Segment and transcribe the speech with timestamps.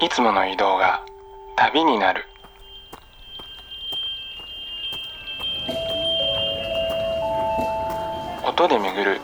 [0.00, 1.04] いつもの移動が
[1.56, 2.24] 旅になる。
[8.44, 9.20] 音で巡る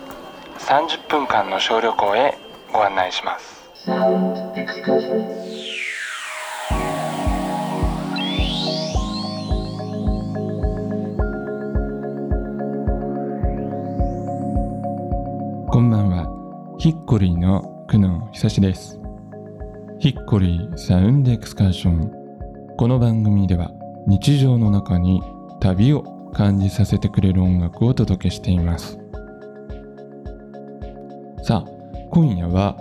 [0.59, 2.39] 30分間の小旅行へ
[2.73, 3.61] ご案内します。
[15.69, 16.77] こんばんは。
[16.79, 19.00] ヒッコリーの久野久志です。
[20.01, 22.11] ヒッコリーサウンドエクスカーション。
[22.79, 23.71] この番組では
[24.07, 25.21] 日常の中に
[25.61, 28.99] 旅を感じさせてくれる音楽をお届けしています。
[31.43, 31.71] さあ
[32.11, 32.79] 今夜は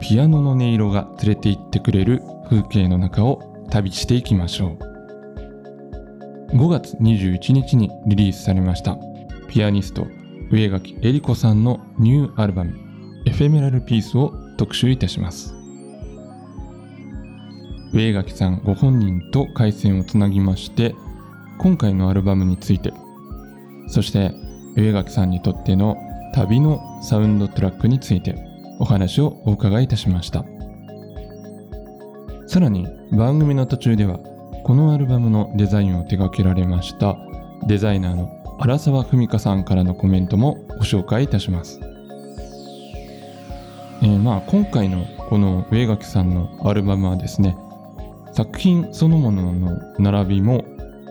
[0.00, 4.76] ピアノの音色が連れて行ってくれる風景の中を旅していきましょ
[6.52, 6.56] う。
[6.56, 8.96] 5月21日にリリースされました
[9.48, 10.06] ピアニスト
[10.52, 12.76] 上垣恵里子さんのニューアルバム
[13.26, 15.59] 「エフェメラルピース」を特集いたします。
[17.92, 20.94] 上垣さんご本人と回線をつなぎまして
[21.58, 22.92] 今回のアルバムについて。
[23.88, 24.32] そして
[24.76, 25.96] 上垣さんにとっての
[26.32, 28.36] 旅のサウンドトラックについて
[28.78, 30.44] お話をお伺いいたしました。
[32.50, 34.18] さらに番組の途中では
[34.64, 37.16] このアルバムのデザインを手掛けられました
[37.68, 41.78] デザイナーの荒沢文香さんからのコメントもご紹介いたします、
[44.02, 47.56] えー、まあ今回のこの上垣さんのアルバムはですね
[48.40, 50.64] 作品そのものの並びも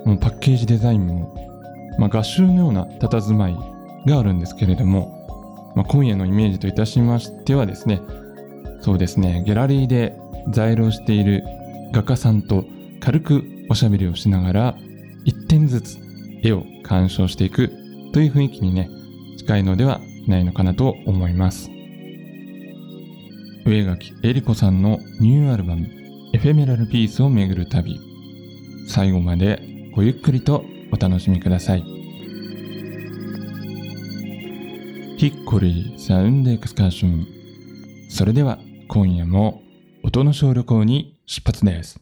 [0.03, 3.57] もパッケージデザインも、まあ、合集のような佇まい
[4.07, 8.01] があるんですけれども、まあ、今夜のイメージといたしましてはですね
[8.81, 10.17] そうですねギャラリーで
[10.49, 11.43] 在廊している
[11.91, 12.65] 画家さんと
[12.99, 14.75] 軽くおしゃべりをしながら
[15.23, 15.97] 一点ずつ
[16.41, 17.69] 絵を鑑賞していく
[18.11, 18.89] という雰囲気にね
[19.37, 21.69] 近いのではないのかなと思います。
[23.67, 25.98] 上垣恵里子さんのニューアルバム
[26.31, 27.99] エフェメラルピースをめぐる旅。
[28.87, 31.81] 最後までごゆっくりとお楽しみください。
[35.17, 37.27] ヒッコリーサウンドエクスカーション。
[38.09, 39.63] それでは今夜も
[40.03, 41.99] 音の小旅行に出発です。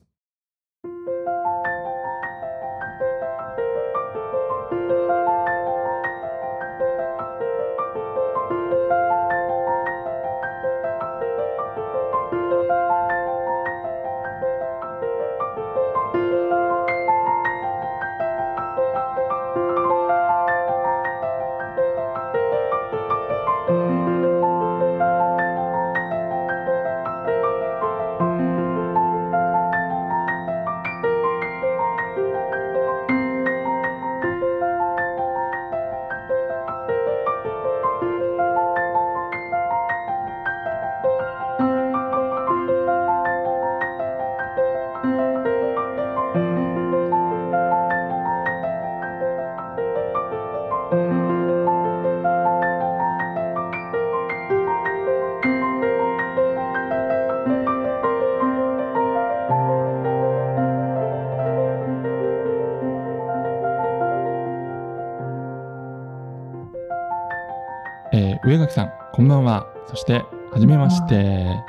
[68.18, 69.68] えー、上垣さんこんばんは。
[69.86, 71.14] そしてはじめまして。
[71.46, 71.64] は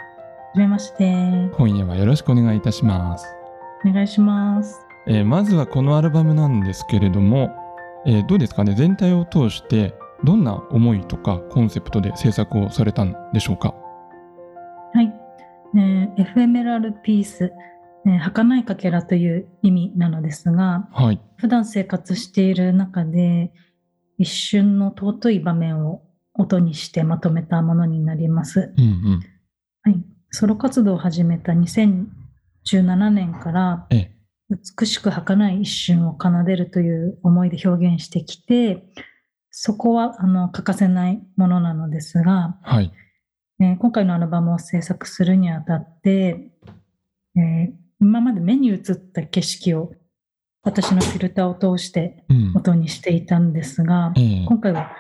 [0.55, 1.51] じめまして。
[1.59, 3.27] 今夜はよろしくお願いいたします。
[3.85, 7.55] お願いします、えー、まずはこのアルバムなんですけれども、
[8.07, 8.75] えー、どうですかね？
[8.75, 9.95] 全体を通して
[10.25, 13.75] どんな思いとかコンセプトで制作をされたんでしょうか？
[14.95, 15.13] はい、
[15.77, 17.53] えー、エフェメラルピース、
[18.07, 23.53] えー、儚いかけらという意味なのですが、はい、普段生活している中で
[24.17, 26.01] 一瞬の尊い場面を
[26.39, 28.73] 音にしてまとめたものになります。
[28.77, 29.21] うんうん、
[29.83, 34.13] はい、ソロ活動を始めた2017年から、え
[34.51, 38.83] 美しく儚い一瞬を奏でるという思いで表現してきて、
[39.51, 42.93] そこはあの欠かせないものなのですが、はい。
[43.61, 46.53] えー、今回のアルバムを制作するにあたって、
[47.37, 49.93] えー、今まで目に映った景色を
[50.63, 52.25] 私のフィルターを通して
[52.55, 54.45] 音にしていたんですが、うんえ。
[54.45, 54.93] ー、今回は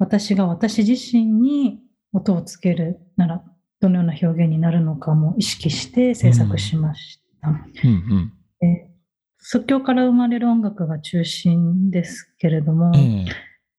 [0.00, 1.78] 私が私自身に
[2.12, 3.44] 音をつけるなら
[3.80, 7.50] どのような表現になるのかも意識して制作しました。
[7.50, 8.90] うんうんえー、
[9.38, 13.26] 即興から生まれる音楽が中心ですけれども、えー、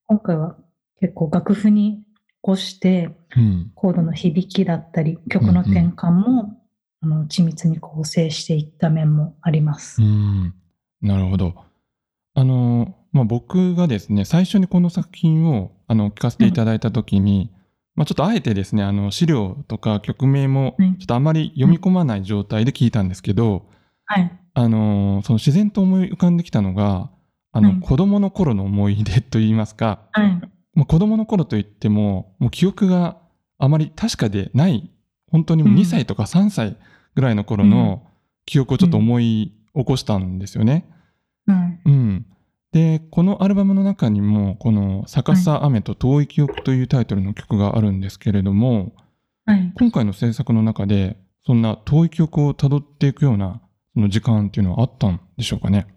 [0.07, 0.57] 今回は
[1.00, 2.03] 結構楽譜に起
[2.41, 6.56] こして、うん、コードの響きだったり曲の転換も、
[7.01, 10.00] うんうん、あの緻密に構成していった面もあります。
[10.03, 10.53] うん、
[11.01, 11.56] なるほど。
[12.35, 17.51] あのまあ、僕がですね最初にこの作品をあの聞かせていただいた時に、
[17.95, 23.65] まあ、ちょっとあえてですねあの資料とか曲名もちょっとあまり読み込まない状態で聞いたんですけど、
[24.05, 27.09] はい、あのその自然と思い浮かんできたのが
[27.51, 30.41] あの、はい、子供の頃の思い出といいますか、はい、
[30.73, 33.17] まあ、子供の頃といってももう記憶が
[33.57, 34.89] あまり確かでない
[35.29, 36.77] 本当に2歳とか3歳
[37.15, 38.05] ぐらいの頃の
[38.45, 40.85] 記憶をちょっと思い起こしたんですよね。
[41.47, 42.25] うん、うん、
[42.71, 48.94] でこのアルバムの中にもこの「逆さ雨と遠い記憶」というタイトルの曲があるんですけれども、
[49.45, 53.62] はい、今回の制作の中でそんな遠い記憶をたどっていくような
[53.94, 55.88] その時間っていうのはあったんでしょうかね？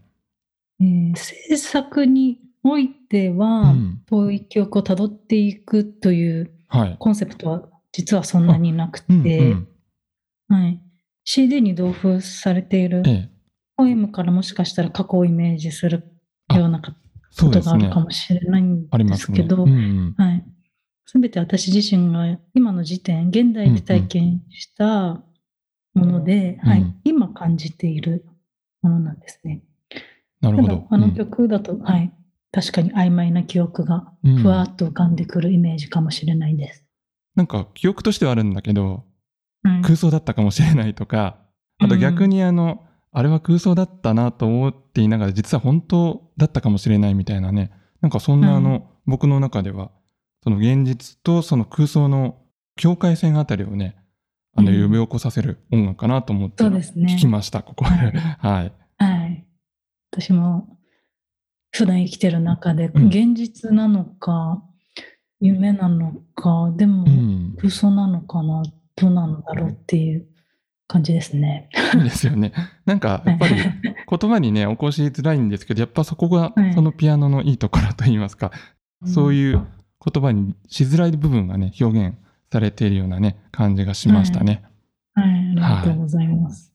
[0.81, 6.51] えー、制作においては、うん、遠い記憶をたどっていくという
[6.99, 9.69] コンセプトは実はそんなになくて、うん
[10.51, 10.57] うん。
[10.57, 10.81] はい、
[11.25, 13.03] CD に同封されている
[13.77, 16.14] ポエムからもしかしたら過去をイメージする
[16.59, 16.93] ようなこ
[17.37, 18.89] とがあるかもしれないん。
[18.89, 19.67] ですけど、
[21.07, 25.23] すべて私自身が今の時点、現代で体験した
[25.95, 28.25] もので、うんうん、はい、今感じている
[28.83, 29.63] ものなんですね。
[30.41, 30.87] なるほど。
[30.91, 32.13] あの曲だと、うん、はい、
[32.53, 34.13] 確かに曖昧な記憶が
[34.43, 36.85] ふわっと浮かんでくるイメージかもしれないです。
[37.35, 39.05] なんか記憶としてはあるんだけど、
[39.83, 41.39] 空想だったかもしれないとか、
[41.79, 47.71] あと逆にあの、あれは空想だったなと思っていながら実は本当だったかもしれないみたいなね。
[48.01, 49.93] なんかそんなあの、僕の中では
[50.43, 52.43] その現実とその空想の
[52.77, 53.97] 境界線あたりをね
[54.57, 59.47] あの呼び起こさせる音楽かなと思って聞きました、ここで、はい、はい、はい、
[60.11, 60.77] 私も
[61.71, 64.63] 普段生きてる中で現実なのか、
[65.41, 67.07] 夢なのかでも
[67.59, 68.63] 空想なのかな、
[68.97, 70.27] どうなんだろうっていう
[70.87, 71.71] 感じですね。
[72.03, 72.53] ですよね。
[72.85, 78.51] なんかやっぱり言葉にね起こしづらいんですけどやっぱそこがそのピアノのいいところといいますか、
[79.01, 79.67] はい、そういう
[80.05, 82.17] 言葉にしづらい部分がね表現
[82.53, 84.63] されているようなね感じがしましたね。
[85.15, 86.74] はい、はい、ありがとうございます。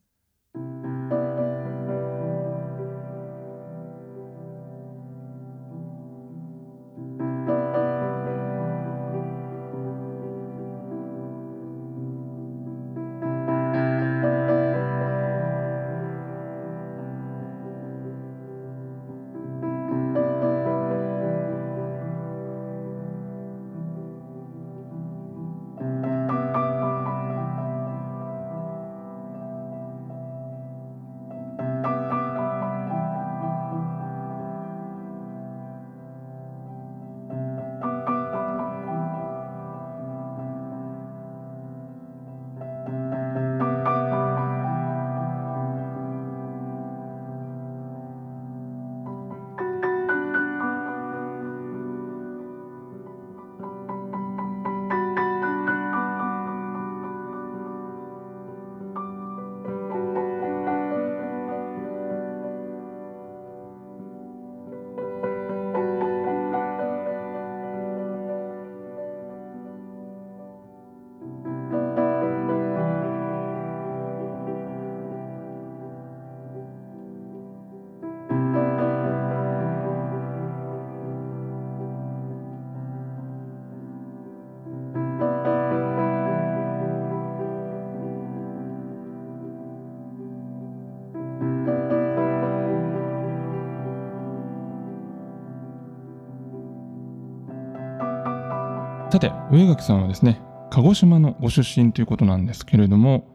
[99.11, 103.27] さて上垣さんはですね鹿児島のご出身ということなんですけれども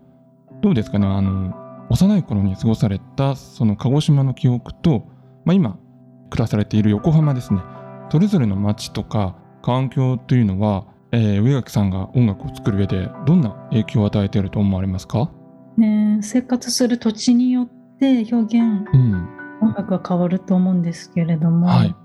[0.62, 1.52] どうですかねあの
[1.90, 5.06] 幼い頃に過ごされたその鹿児島の記憶と、
[5.44, 5.78] まあ、今
[6.30, 7.60] 暮らされている横浜ですね
[8.10, 15.32] それぞれの街とか環境というのは、えー、上垣さんが音楽を作る上でどんな影響を与えていると思われますか、
[15.76, 19.28] ね、生活する土地によって表現、うん、
[19.60, 22.03] 音楽が変わると思うんですけれども、はい、今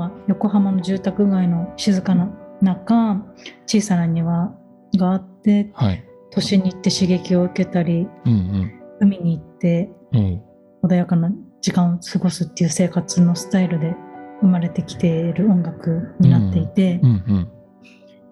[0.00, 2.30] は横浜の住宅街の静かな
[2.60, 3.22] 中
[3.66, 4.54] 小さな庭
[4.96, 10.42] があって、はい、都心に行って刺激を受けたり、うんうん、海に行って、うん、
[10.82, 11.30] 穏やかな
[11.60, 13.94] 時間を過ごすっていう生活のスタイルで
[14.40, 17.36] 生まれてきている音楽になっていて、うんうん。
[17.36, 17.48] うん、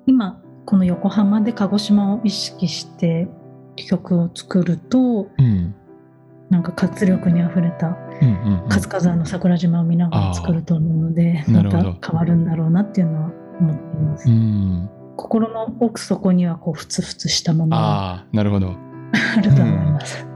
[0.07, 3.29] 今この横浜で鹿児島を意識して
[3.77, 5.75] 曲を作ると、うん、
[6.51, 7.97] なんか活力にあふれた
[8.69, 14.29] 活火山の桜島を見ながら作ると思うのでまた変わるんだろうなっていうのは思っています。
[15.17, 18.77] 心の奥底にはこうふつふつしたものがなるほど。
[19.37, 20.27] あると思います。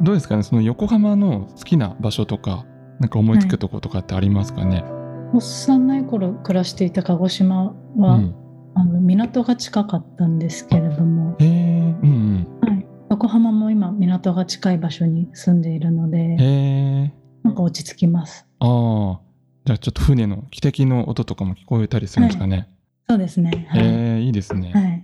[0.00, 0.42] どうですかね？
[0.42, 2.64] その横浜の好きな場所とか
[2.98, 4.88] なんか思いつくとことかってありますかね、は
[5.34, 8.34] い、幼い頃暮らしていた鹿児島は、うん、
[8.74, 12.00] あの港が近かったんですけれども、えー。
[12.02, 12.68] うんうん。
[12.68, 13.67] はい、横浜も今
[13.98, 17.10] 港が近い場所に住んでいるので、えー、
[17.42, 18.46] なんか落ち着きます。
[18.60, 19.20] ああ、
[19.64, 22.56] じゃあちょっと船の汽笛の音とかも聞こえたりするんですかね。
[22.56, 22.68] はい、
[23.10, 23.66] そうですね。
[23.70, 24.72] はい、えー、いいですね。
[24.72, 24.97] はい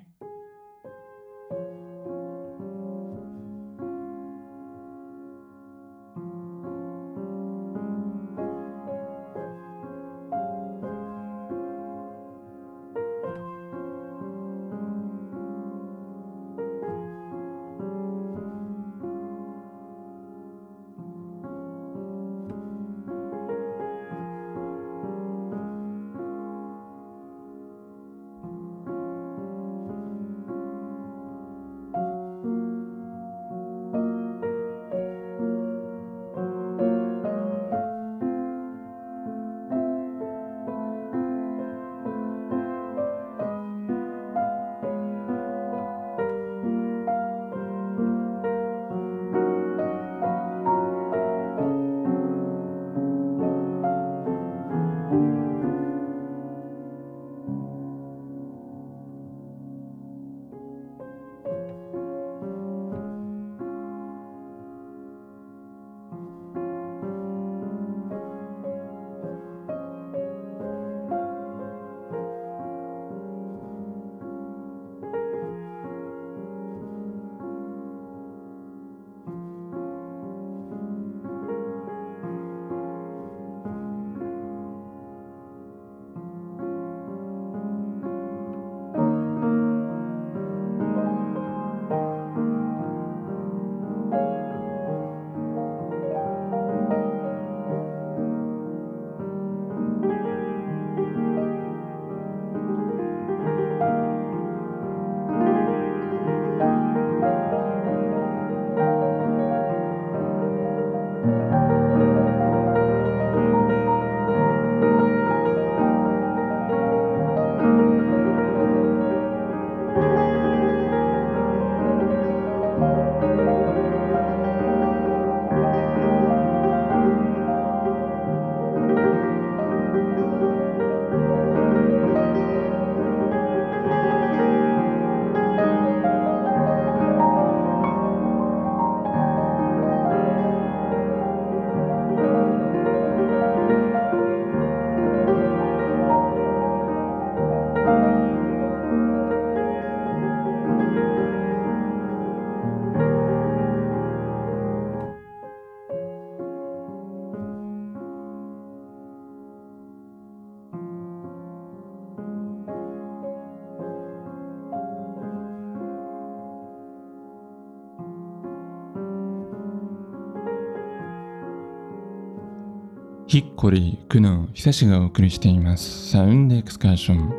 [173.34, 177.34] ヒッコリー、クノン、久しがお送りしていますサウンドエクスカーション。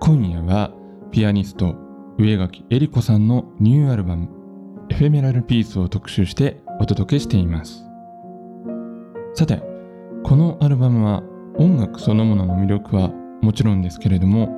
[0.00, 0.72] 今夜は
[1.12, 1.76] ピアニスト
[2.18, 4.28] 上垣恵里子さんのニューアルバム
[4.90, 7.84] エフェメラルピースを特集してお届けしています。
[9.34, 9.62] さて、
[10.24, 11.22] このアルバムは
[11.58, 14.48] 音楽そのものの魅力はもちろんですけれども、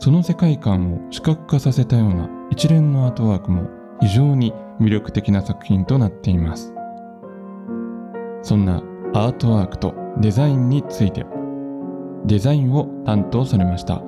[0.00, 3.70] その世界観を視覚化させたような一連のアートワークも
[4.02, 4.52] 非常に
[4.82, 6.74] 魅力的な作品となっています。
[8.42, 8.82] そんな
[9.14, 11.24] アートワークとデザインについて。
[12.26, 14.02] デザインを担当されました。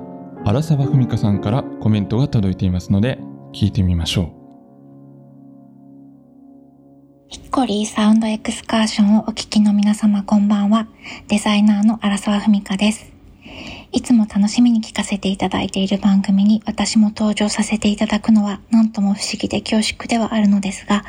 [0.45, 3.19] 荒沢文香さんからコメントが届いていますので
[3.53, 4.31] 聞いてみましょう。
[7.29, 10.87] ヒッコリーサウンドエクスカーションをお聞きの皆様こんばんは。
[11.27, 13.20] デザイナーの荒沢文香です。
[13.93, 21.03] いつも楽しみに聞かせていただいている番組に私も登場させていただくのは何とも不思議で恐縮ではあるのですが、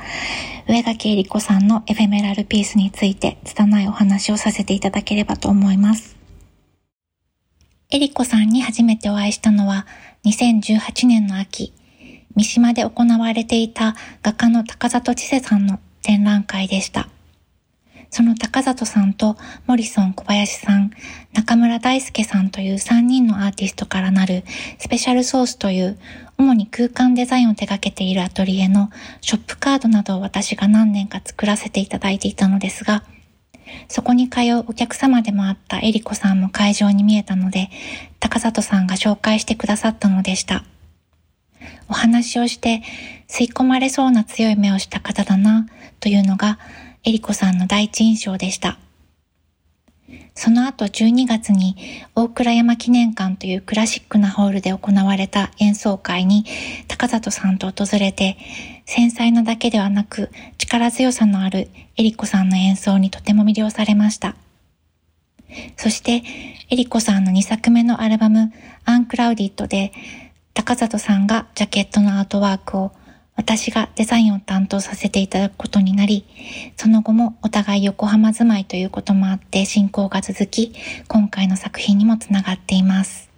[0.69, 6.17] 上垣恵里子さんのエフェメラルピースについて拙いお話をさせていただければと思います。
[7.89, 9.87] 恵里子さんに初めてお会いしたのは
[10.25, 11.73] 2018年の秋、
[12.35, 17.09] 三島で行われていた画家の高里千世さんの展覧会でした。
[18.13, 20.91] その高里さんとモリソン小林さん、
[21.33, 24.45] 中村大輔さんという3人のアーティストからなる
[24.79, 25.99] スペシャルソースという
[26.37, 28.91] 主に空間デザインを手掛けているアトリエの
[29.23, 33.03] ショップカードなどを私が何年か作らせていただいていたのですが、
[33.89, 37.71] そこに通うお客様でもあったエリコさんも会場に見えたので、
[38.21, 40.65] 高里さんが紹介してくださったのでした。
[41.89, 42.83] お話をして
[43.27, 45.67] 吸い込まれそうな強い目をした方だな
[46.01, 46.59] というのが
[47.05, 48.79] エリコさんの第一印象でした。
[50.35, 51.77] その後12月に
[52.15, 56.45] 大倉山記念館というクラシックなホールで行われた演奏会に
[56.87, 58.37] 高里さんと訪れて、
[58.87, 64.37] 繊細なだけではなく力強さのあるエリコさんの演奏にとても魅了されました。
[65.77, 66.23] そして、
[66.71, 68.53] エリコさんの2作目のアルバム、
[68.85, 69.93] アンクラウディットで、
[70.55, 72.93] 高里さんがジャケットのアートワークを
[73.35, 76.25] 私がデザインを担当させていただくことになり、
[76.77, 80.73] その後もお互い横浜住まいということもあって進行が続き、
[81.09, 83.31] 今回の作品にもつながっています。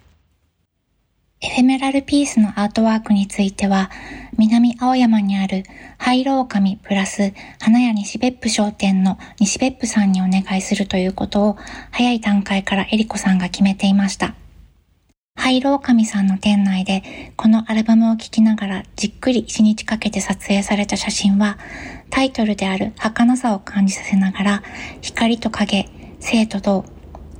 [1.41, 3.91] エフェメラルピースのアートワークについては、
[4.37, 5.63] 南青山にある
[5.97, 11.57] 灰色狼プラス花屋西別府商店の西別府さんにお願いするということを
[11.91, 14.33] 早い段階からエリコさんが決めていました。
[15.45, 21.59] ハイローカミさんの店内でこのアルバムを聴きながらじっくり一日かけて撮影された写真は
[22.09, 24.63] タイトルである儚さを感じさせながら
[25.03, 25.87] 光と影、
[26.19, 26.83] 生と動、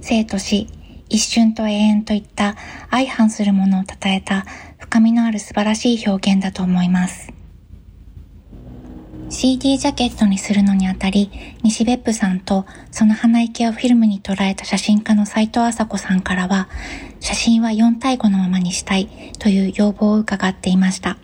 [0.01, 0.67] 生と死、
[1.09, 2.55] 一瞬と永遠といった
[2.91, 4.45] 相反するものを称えた
[4.77, 7.35] 深みのある素晴らしい表現だと思います。
[9.29, 11.32] CD ジャケットにするのにあたり、
[11.63, 16.70] 西別府さんとその鼻息をフィルムに捉えた写真家の斉藤麻子さんからは、
[17.20, 21.17] 写真は4対5のままにしたいという要望を伺っていました。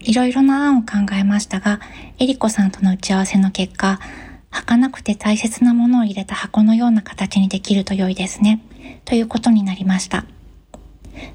[0.00, 1.80] いろいろな案を考えましたが、
[2.18, 4.00] エリコさんとの打ち合わせの結果、
[4.50, 8.60] 儚くて大切なものを入れた箱のような形にできると良いですね、
[9.04, 10.24] ということになりました。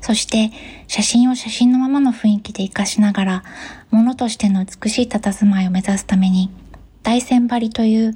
[0.02, 0.52] そして
[0.88, 3.44] 写真を写真のままの雰囲気で活かしながら、
[3.92, 6.50] 物としての美しい佇まいを目指すために、
[7.04, 8.16] 大線張りという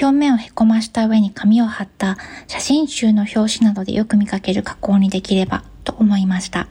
[0.00, 6.68] 表面をへこました上に紙を貼った写真集の表紙などでよく見かける加工にできればと思いました。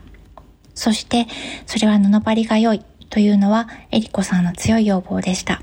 [0.73, 1.27] そして、
[1.65, 5.61] それは布張りが良いというのはエリコさんの強い要望でした。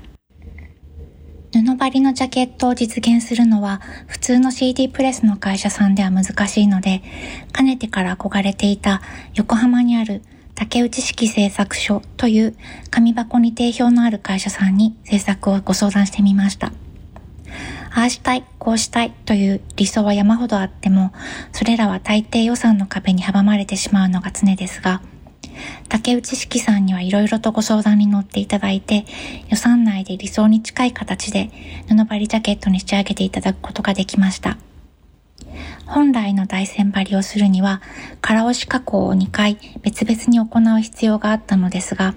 [1.63, 7.01] 布張りのジャケットを実現するのは普通の CD プレスの会社さんでは難しいので、
[7.51, 9.01] かねてから憧れていた
[9.33, 10.21] 横浜にある
[10.55, 12.55] 竹内式製作所という
[12.89, 16.71] 紙箱に定評のある会社さんに制作をご相談してみました。
[17.97, 21.13] ああしたい、こうしたいという理想は山ほどあっても、
[21.53, 25.01] それらは大抵予算の壁に阻まれてしまうのが常ですが、
[25.89, 29.05] 竹内式さんにはいろいろとご相談に乗っていただいて、
[29.49, 31.51] 予算内で理想に近い形で
[31.87, 34.57] 布張りジャケットに仕上げていただくことができました。
[35.85, 37.81] 本来の大線張りをするには、
[38.21, 42.15] 空押し加工を2回別々に行う必要があったのですが、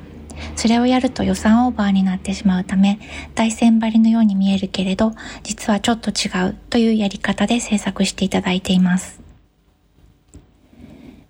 [0.57, 2.99] それをやると予算オーバーになってしまうため、
[3.35, 9.28] 大線張りのように見えるけれど、実はちょっと違うというやり方で制作していただいています。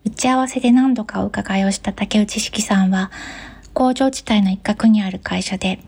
[0.09, 3.11] 打ち合わせで何度かお伺いをした竹内式さんは、
[3.75, 5.81] 工場地帯の一角にある会社で、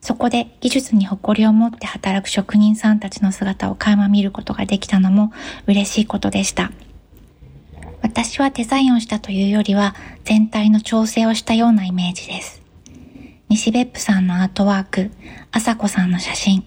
[0.00, 5.32] そこで技術に誇りを持って働く職人さんたちの姿を垣間見ることができたのも
[5.66, 6.70] 嬉しいことでした。
[8.00, 12.62] 私はデザインをしたというよりは全体の調整をしたようなイメージです。
[13.48, 15.10] 西別府さんのアートワーク、
[15.50, 16.64] 朝子さんの写真、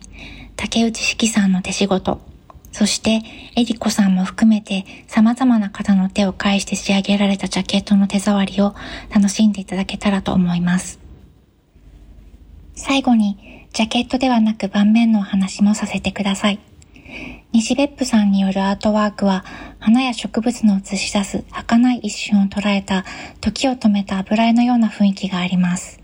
[0.57, 2.19] 竹内式さんの手仕事、
[2.77, 3.23] そして
[3.55, 8.75] エリコさんも含めて様々な方の手を介して仕上げられたジャケットの手触りを
[9.09, 10.99] 楽しんでいただけたらと思います。
[12.75, 16.59] 最後にジャケットではなく盤面のお話もさせてください。
[17.51, 19.43] 西別府さんによるアートワークは
[19.79, 23.05] 花や植物の映し出す儚い一瞬を捉えた
[23.41, 25.99] 時を止めた油絵のような雰囲気があります。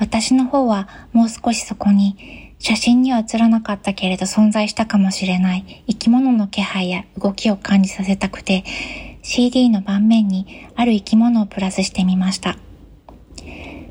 [0.00, 8.64] 私の方はもう少しそこに写真には映らなかったけれど存在したかもしれない生き物の気配や動きを感じさせたくて
[9.22, 12.58] CD の盤面にある生き物をプラスしてみました。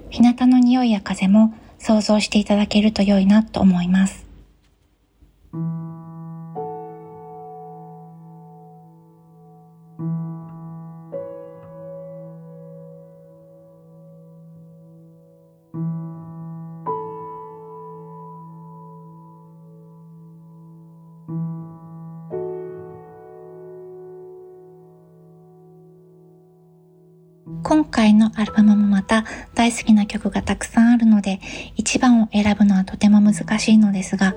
[0.09, 4.24] 日向の匂いや風も想像していただけると良いなと思います。
[27.85, 31.39] 今回のアルバムもまた大好きな曲がたくさんあるので、
[31.77, 34.35] 1番を選ぶのはとても難しいのですが、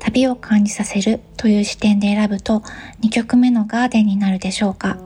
[0.00, 2.62] 旅を感じさせるという視点で選ぶと
[3.02, 4.98] 2曲目のガーデンになるでしょうか。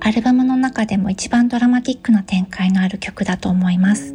[0.00, 4.14] アルバムの中でも一番ドラマティックな展開のある曲だと思います。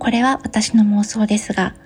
[0.00, 1.76] これは私の妄想ですが、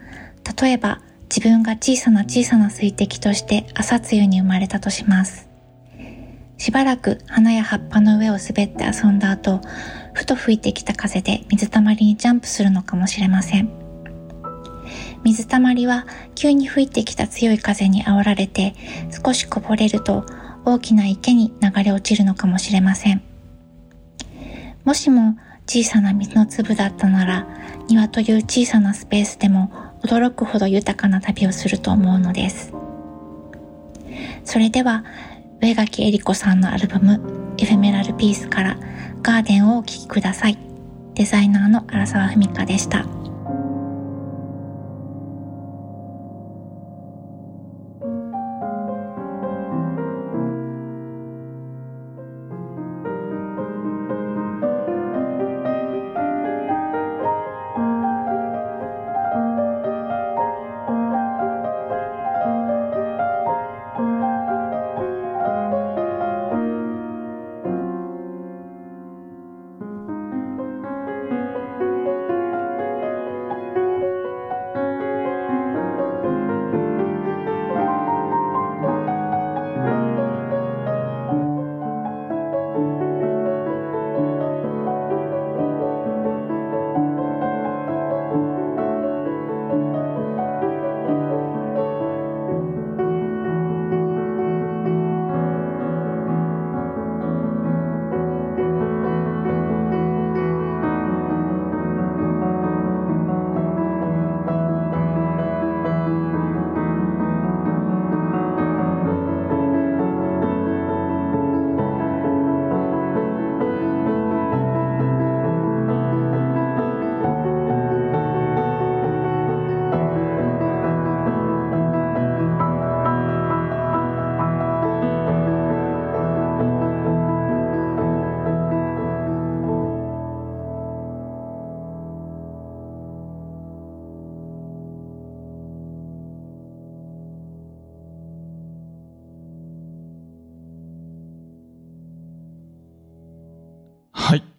[0.61, 5.46] 例えば自分が小さな小さな水滴として朝露に生まれたとします。
[6.59, 9.61] しばらく花や葉っぱの上を滑って遊んだ後、
[10.15, 13.71] ふと吹いてきた風で水たまりにジャンプするのかもしれません。
[15.23, 18.75] 水たまりは急に吹いてきた強い風に煽られて
[19.25, 20.25] 少しこぼれると
[20.65, 23.23] 大きな池に流れ落ちるのかもしれません。
[24.85, 27.47] もしも小さな水の粒だったなら
[27.89, 32.73] 庭という小さなスペースでも驚くほど豊かな旅をすると思うのです。
[34.45, 35.05] それでは
[35.61, 38.77] 上垣恵里子さんのアルバムエフェメラルピースから
[39.23, 40.59] ガーデンをお聴きください。
[41.15, 43.16] デザイナーの荒沢文香でした。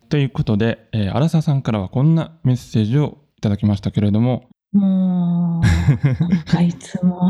[0.09, 4.47] ということで、えー、荒沢さんからはこんなメッセージをいただきましたけれども。
[4.71, 7.29] もう、あいつも。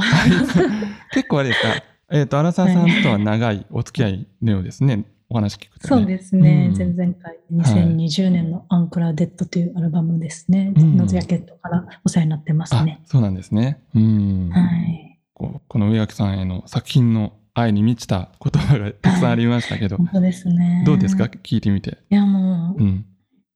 [1.13, 5.06] 結構あれですか、えっ、ー、と、荒沢さんとは長いお付き合いのようですね。
[5.30, 10.72] お話聞くと、ね、そうですね、うん、前々回、2020年のアンクラーデッドというアルバムですね。
[10.76, 13.02] はい、のジャケットからお世話になってますね。
[13.06, 13.82] そうなんですね。
[13.94, 14.50] うん。
[14.52, 15.20] はい。
[15.34, 20.84] ここの上脇さんへの作品の愛に満ちた言葉がたくさんありましたけど、本当ですね。
[20.86, 21.26] どうですか？
[21.26, 21.98] 聞いてみて。
[22.10, 23.04] いやもう、うん、い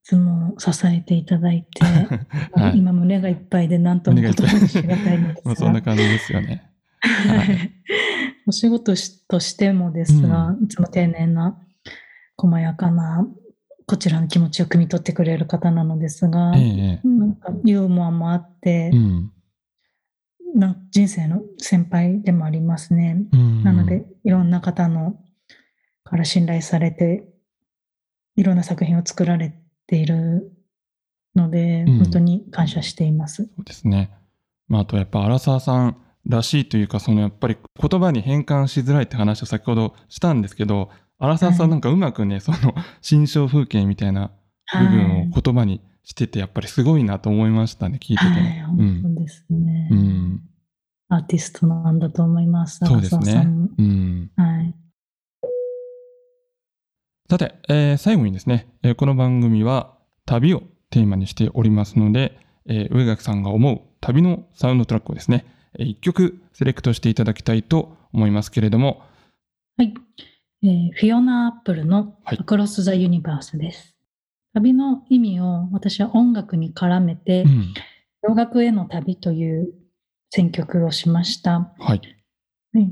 [0.02, 1.84] つも支えていただいて、
[2.60, 5.56] はい、今胸がいっぱいで何とも言葉にしがたいんですが。
[5.56, 6.64] そんな感じですよね。
[7.00, 7.70] はい、
[8.46, 8.94] お仕事
[9.28, 11.56] としてもですが、うん、いつも丁寧な、
[12.36, 13.26] 細やかな、
[13.86, 19.32] こちらの気持ちを汲み取ってくれる方なのですが、ええ、なんかユーモアもあって、うん
[20.54, 23.24] な人生の先輩でもありますね。
[23.62, 25.16] なので、いろんな方の
[26.04, 27.28] から信頼されて、
[28.36, 29.54] いろんな作品を作られ
[29.86, 30.52] ている
[31.34, 33.44] ので、本当に感謝しています。
[33.44, 34.10] そうですね。
[34.68, 44.32] まあ、あとやっぱ荒沢さんらしいというか、そのやっぱり言葉に変換しづらいって話を先ほどしたんですけど、荒沢さんなんかうまくね、はい、その心象風景みたいな
[44.72, 50.40] 部分を言葉にしてて、やっぱりすごいなと思いましたね、聞いてて、はい、本当ですね、うん。
[51.08, 52.84] アーティストなんだと思います。
[52.84, 53.46] そうですね。
[53.78, 54.30] うん。
[54.36, 54.74] はい。
[57.30, 65.46] さて、えー、最後にですね、えー、この番組は旅をテーマにしておりますので、えー、上垣さんが思う旅のサウンドトラックをですね、
[65.78, 69.02] えー、一曲セレクトしていただきたいと思いますけれども。
[69.76, 69.94] はい。
[70.64, 73.91] えー、フィオナ・アップルのアクロス・ザ・ユニバースです。
[74.54, 77.74] 旅の意味を私は音楽に絡めて、うん、
[78.28, 79.72] 洋楽への旅という
[80.30, 81.72] 選曲をしました。
[81.78, 82.00] はい。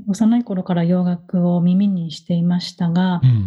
[0.07, 3.45] 幼い頃から洋楽を耳にしていましたが、うん、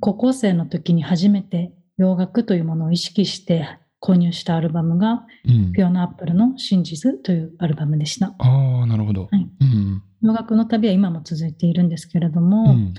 [0.00, 8.34] 高校生の時に初めて洋楽というものを意識して購入したアルバムが、うん、ピオナアップルの真実というアルバムでした。
[8.38, 9.48] ああ、なるほど、はい。
[9.60, 12.94] うん、洋楽の旅は今も続いているんですけれども、うん、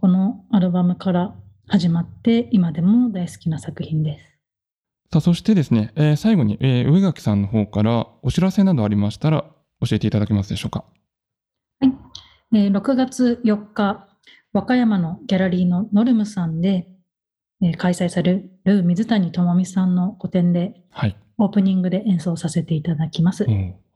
[0.00, 1.34] このアルバムから
[1.72, 4.24] 始まって今でも大好きな作品です。
[5.10, 9.46] さあ、そしてですね、えー、最後に、えー、上垣さんの方からお知らせなどありましたら
[9.80, 10.84] 教えていただけますでしょうか？
[11.80, 11.92] はい。
[12.52, 14.06] えー、6月4日、
[14.52, 16.88] 和歌山のギャラリーのノルムさんで、
[17.62, 23.46] えー、開催される水谷智美さんの個展で、はい、オープニングで演奏させていただきます。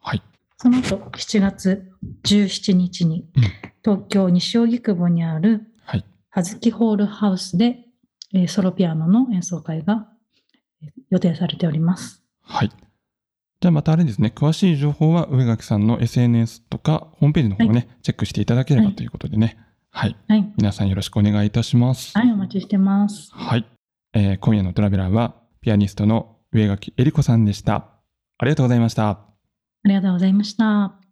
[0.00, 0.22] はい、
[0.56, 1.92] その後、7月
[2.24, 3.42] 17日に、うん、
[3.84, 5.66] 東京西荻窪にある、
[6.36, 7.78] はい、はずきホールハウスで、
[8.34, 10.06] えー、ソロピアノの演奏会が
[11.08, 12.22] 予定されております。
[12.42, 12.68] はい。
[12.68, 19.56] じゃあまたあれですね、詳しい情報は上垣さんの SNS とかホームページの方をね、はい、チェックしていただければということでね。
[19.90, 20.16] はい。
[20.28, 22.12] はい、皆さんよろしくお願いいたします。
[22.18, 23.30] はい、お待ちしてます。
[23.32, 23.64] はい。
[24.12, 27.88] えー、今夜のトラベラーは、ピアニストの上垣恵里子さんでした。
[28.36, 29.08] ありがとうございました。
[29.08, 29.18] あ
[29.84, 31.05] りがとうございました。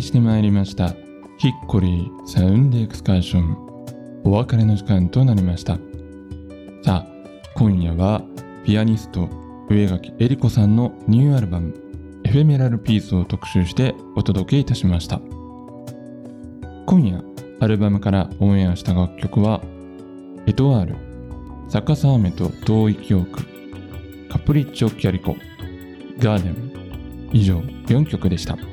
[0.00, 0.94] りしてまいりました。
[1.36, 4.22] ヒッコリーサウンドエクスカーション。
[4.24, 5.74] お別れの時間となりました。
[6.82, 7.06] さあ
[7.54, 8.22] 今夜は
[8.64, 9.28] ピアニスト
[9.68, 11.74] 上垣恵里子さんのニューアルバム
[12.24, 15.20] エフェメラルピースを特集してお届けいたしました。
[16.86, 17.22] 今夜
[17.60, 19.60] アルバムからオンエアした楽曲は
[20.46, 20.96] エトワール
[21.68, 23.44] 逆さ雨と遠い記憶
[24.30, 25.36] カプリッチョ・キャリコ
[26.18, 28.69] ガーデン以上4曲でした。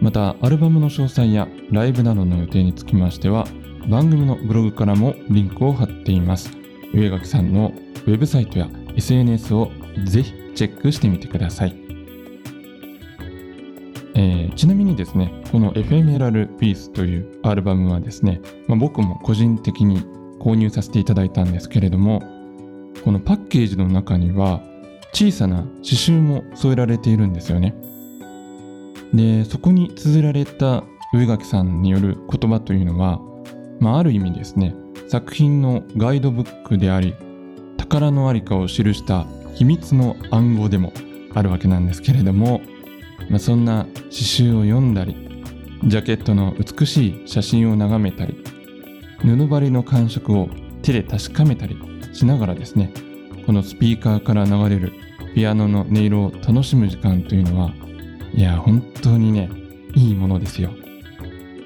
[0.00, 3.46] またアルバムの詳細やライブなどの予定につきましては
[3.88, 6.58] 番組のブログからもリンクを貼っています。
[6.94, 7.72] 上垣さんの
[8.06, 9.70] ウェブサイトや SNS を
[10.04, 11.76] ぜひチェックしてみてください、
[14.14, 20.02] えー、ちなみにですねこのエフェメラルピースというアルバムはですね、まあ、僕も個人的に
[20.40, 22.20] 購入させていただいたんですけれども
[23.04, 24.60] このパッケージの中には
[25.12, 27.74] 小さな刺繍も添えられているんですよね。
[29.14, 33.20] でそこに綴られた上垣さんによる言葉というのは、
[33.80, 34.74] まあ、ある意味ですね
[35.08, 37.14] 作品のガイドブックであり
[37.76, 40.92] 宝のありかを記した秘密の暗号でも
[41.34, 42.60] あるわけなんですけれども、
[43.30, 45.16] まあ、そんな刺繍を読んだり
[45.84, 48.42] ジャケットの美しい写真を眺めたり
[49.20, 50.48] 布張りの感触を
[50.82, 51.78] 手で確かめたり
[52.12, 52.92] しながらですね
[53.46, 54.92] このスピーカーから流れる
[55.34, 57.72] ピアノの音色を楽しむ時間というのは
[58.34, 59.50] いや、本当にね、
[59.94, 60.70] いいものですよ。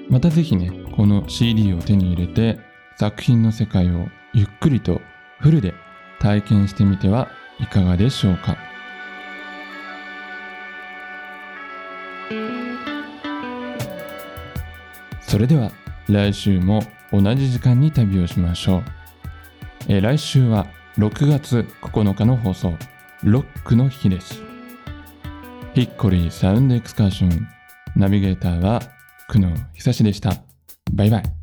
[0.09, 2.59] またぜひね、この CD を手に入れて、
[2.97, 5.01] 作品の世界をゆっくりと
[5.39, 5.73] フルで
[6.19, 8.57] 体験してみてはいかがでしょうか。
[15.21, 15.71] それでは
[16.07, 18.83] 来週も同じ時間に旅をしましょう。
[19.89, 22.73] え来週は6月9日の放送、
[23.23, 24.52] ロックの日です。
[25.73, 27.47] ヒッコリーサウンドエクスカーション
[27.95, 28.79] ナビゲーターは
[29.27, 30.35] 久野久志でした。
[30.93, 31.42] バイバイ。